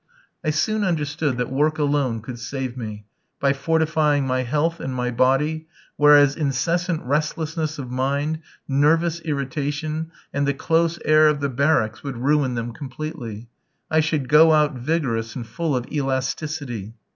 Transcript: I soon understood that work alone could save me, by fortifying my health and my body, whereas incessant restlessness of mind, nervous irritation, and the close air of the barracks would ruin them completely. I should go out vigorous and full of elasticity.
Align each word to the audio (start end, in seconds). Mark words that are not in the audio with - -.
I 0.43 0.49
soon 0.49 0.83
understood 0.83 1.37
that 1.37 1.51
work 1.51 1.77
alone 1.77 2.21
could 2.23 2.39
save 2.39 2.75
me, 2.75 3.05
by 3.39 3.53
fortifying 3.53 4.25
my 4.25 4.41
health 4.41 4.79
and 4.79 4.91
my 4.95 5.11
body, 5.11 5.67
whereas 5.95 6.35
incessant 6.35 7.03
restlessness 7.03 7.77
of 7.77 7.91
mind, 7.91 8.39
nervous 8.67 9.19
irritation, 9.19 10.09
and 10.33 10.47
the 10.47 10.55
close 10.55 10.97
air 11.05 11.27
of 11.27 11.39
the 11.39 11.49
barracks 11.49 12.01
would 12.01 12.17
ruin 12.17 12.55
them 12.55 12.73
completely. 12.73 13.47
I 13.91 13.99
should 13.99 14.27
go 14.27 14.53
out 14.53 14.73
vigorous 14.73 15.35
and 15.35 15.45
full 15.45 15.75
of 15.75 15.85
elasticity. 15.91 16.95